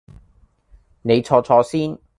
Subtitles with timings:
[1.03, 1.95] 你坐坐先